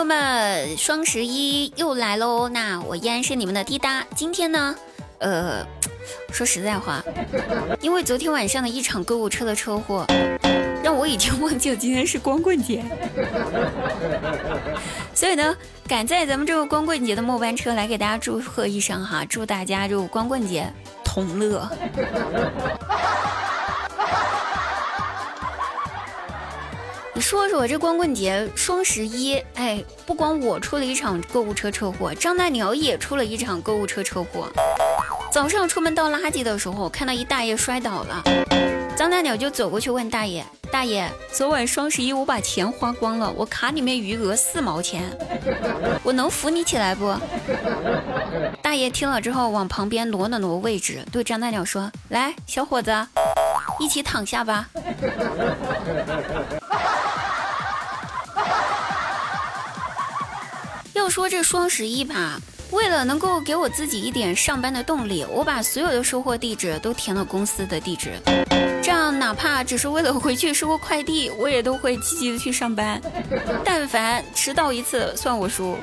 [0.00, 2.48] 友们，双十一又来喽！
[2.48, 4.02] 那我依然是你们的滴答。
[4.16, 4.74] 今天呢，
[5.18, 5.62] 呃，
[6.32, 7.04] 说实在话，
[7.82, 10.06] 因为昨天晚上的一场购物车的车祸，
[10.82, 12.82] 让我已经忘记了今天是光棍节。
[15.14, 15.54] 所以呢，
[15.86, 20.66] 赶在咱们这个光棍节的末班车来给大家祝贺一声哈，祝大家就光棍节
[21.04, 21.70] 同乐。
[27.20, 34.48] 说说这光棍节、双十一，哎，不光我出了一场购物车车祸，张大鸟也出了一场购物车车祸。
[35.30, 38.22] 早上出门倒垃圾的时候，看到一大爷摔倒了，
[38.96, 45.02] 张大鸟就走过去问大爷：“大爷，昨晚双十一我把钱花光了，我卡里面余额四毛钱，
[46.02, 47.14] 我能扶你起来不？”
[48.62, 53.06] 大爷听了之后，往旁边挪了挪位置，对张大鸟说：“来，小伙子，
[53.78, 54.68] 一起躺下吧。”
[61.10, 68.12] 说这双十一吧，为了能够给我自己一点上班的动力，我把所有的收货地址都填了公司的地址，
[68.80, 73.02] 这样哪怕只是为了回去收个快递，我也都会积极的去上班。
[73.64, 75.76] 但凡迟到一次，算我输。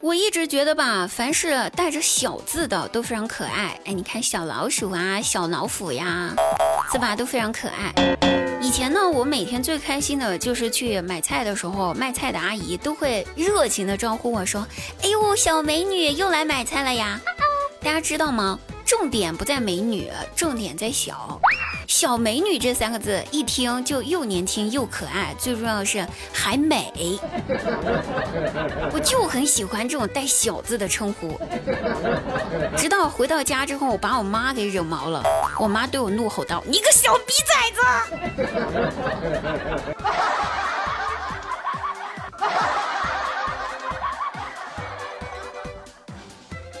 [0.00, 3.78] 我一直觉得吧，凡是带着小字的都非常可爱。
[3.84, 6.34] 哎，你看小老鼠啊，小老虎呀，
[6.90, 7.14] 是吧？
[7.14, 7.92] 都非常可爱。
[8.60, 14.66] 以前呢，我每天最开心的就是去买菜的时候，卖菜的阿姨都会热情的招呼我说
[15.02, 17.20] ：“哎呦，小美女又来买菜了呀！”
[17.82, 18.58] 大家知道吗？
[18.84, 21.40] 重点不在美女，重点在小。
[21.92, 26.90] 小美女这三个字一听就又年轻又可爱，最重要的是还美。
[28.90, 31.38] 我就很喜欢这种带小字的称呼。
[32.78, 35.22] 直到回到家之后，我把我妈给惹毛了。
[35.60, 37.82] 我妈对我怒吼道：“你个小逼崽子！”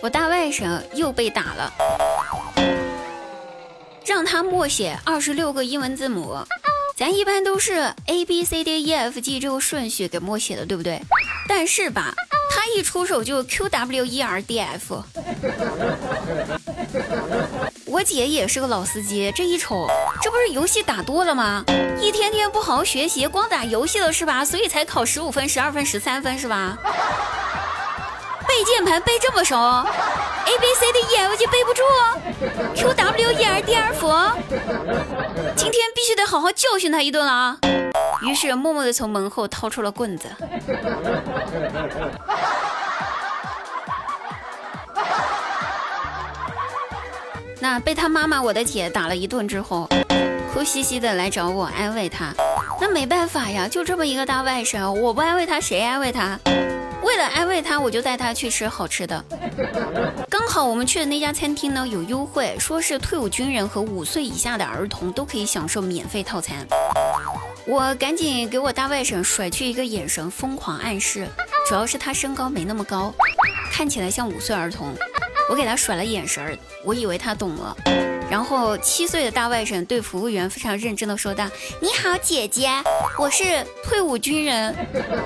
[0.00, 1.70] 我大外甥又被打了。
[4.04, 6.36] 让他默写二十六个英文字母，
[6.96, 11.00] 咱一般都是 A B C D E F G 这个顺序给默写的，对不对？
[11.48, 12.12] 但是吧，
[12.50, 15.02] 他一出手就 Q W E R D F。
[17.86, 19.86] 我姐也是个老司机，这一瞅，
[20.22, 21.64] 这不是游戏打多了吗？
[22.00, 24.44] 一天天不好好学习，光打游戏了是吧？
[24.44, 26.78] 所以才考十五分、十二分、十三分是吧？
[28.52, 31.82] 背键盘背这么熟，A B C D E F G 背不住
[32.74, 34.06] ，Q W E R D F，
[35.56, 37.58] 今天必须得好好教训他一顿了啊！
[38.20, 40.28] 于是默默地从门后掏出了棍子。
[47.58, 49.88] 那被他妈妈我的姐打了一顿之后，
[50.52, 52.34] 哭兮兮的来找我安慰他。
[52.78, 56.38] 那没办法呀，就这么一个大外甥，我不安慰他谁安慰他？
[57.12, 59.22] 为了安慰他，我就带他去吃好吃的。
[60.30, 66.66] 刚好我们去的那家餐厅呢有优惠，说是退伍军人和五岁以下的儿童都可以享受免费套餐。
[67.66, 71.28] 我赶紧给我大外甥甩去一个眼神，疯狂暗示，
[71.68, 73.12] 主要是他身高没那么高，
[73.70, 74.94] 看起来像五岁儿童。
[75.50, 77.76] 我给他甩了眼神，我以为他懂了。
[78.32, 81.46] 然后七岁的大外甥对服务员非常认真的说道
[81.82, 82.70] ：“你好，姐姐，
[83.18, 84.74] 我是退伍军人，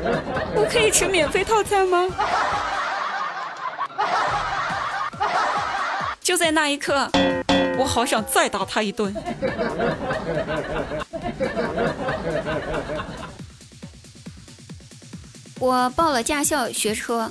[0.56, 2.08] 我可以吃免费套餐吗？”
[6.20, 7.08] 就在那一刻，
[7.78, 9.14] 我好想再打他一顿。
[15.60, 17.30] 我报了驾校学车，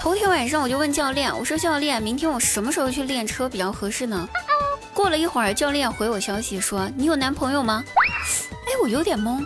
[0.00, 4.28] 头天晚上我就问教练，我说教练，明天我什么时候去练车比较合适呢？
[4.94, 7.84] 过了一会儿，教练回我消息说：“你有男朋友吗？”
[8.64, 9.44] 哎，我有点懵。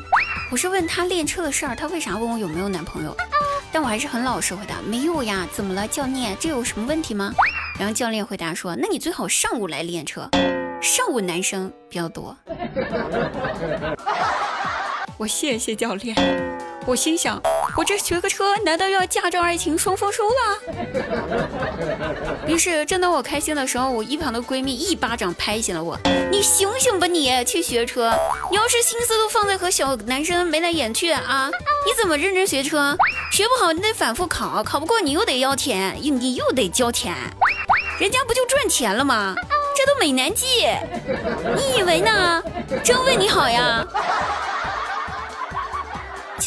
[0.51, 3.17] 我是问他练车的事儿，他为啥问我有没有男朋友？
[3.73, 6.37] 但我还是很老实回答：“没有呀。”怎么了，教练？
[6.39, 7.33] 这有什么问题吗？
[7.79, 10.29] 然后教练回答说：“那你最好上午来练车，
[10.83, 12.37] 上午男生比较多。”
[15.19, 16.17] 我谢谢教练。
[16.87, 17.43] 我心想，
[17.77, 20.61] 我这学个车，难道要驾照、爱情双丰收了？
[22.47, 25.99] 于是，正当我开心的时候，我一旁的闺蜜一巴掌拍醒了我
[26.31, 28.17] ：“你醒醒吧，你去学车！
[28.49, 31.51] 你要是心思都放在和小男生眉来眼去啊，
[31.85, 32.97] 你怎么认真学车？
[33.33, 37.13] 学不好你得反复考，考不过你又得要钱，你又得交钱，
[37.99, 39.35] 人家不就赚钱了吗？
[39.77, 40.47] 这都美男计，
[41.57, 42.43] 你以为呢？
[42.83, 43.85] 真为你好呀！”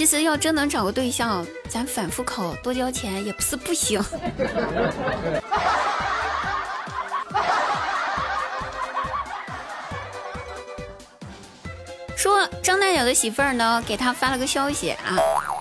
[0.02, 4.02] 其实要真能找个对象，咱反复考多交钱也不是不行。
[12.18, 15.16] 说张大鸟的媳妇儿呢，给他发了个消息啊，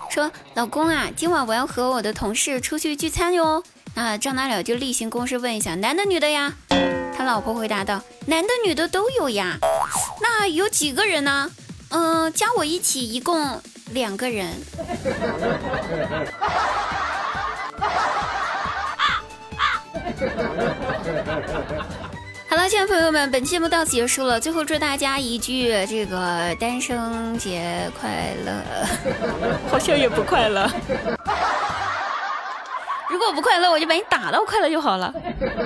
[0.09, 3.63] 说老公啊，今晚我要和我的同事出去聚餐哟。
[3.95, 6.55] 那张大鸟就例行公事问一下，男的女的呀？
[7.15, 9.59] 他老婆回答道，男的女的都有呀。
[10.23, 11.51] 那有几个人呢？
[11.91, 13.61] 嗯，加我一起一共
[13.91, 14.49] 两个人。
[22.49, 24.41] 好了，亲爱的朋友们，本期节目到此结束了。
[24.41, 28.63] 最后祝大家一句这个单身节快乐，
[29.71, 30.69] 好像也不快乐。
[33.21, 35.13] 如果不快乐，我就把你打到快乐就好了。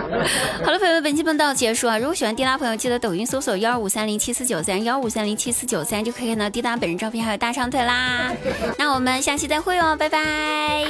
[0.66, 1.96] 好了，朋友们，本期本到结束啊！
[1.96, 8.32] 如果喜欢滴答朋友，记得抖音搜索幺二五三零七四九三幺五三零七四九三，就可以看到滴答本人照片还有大长腿啦。
[8.76, 10.84] 那我们下期再会哦，拜拜。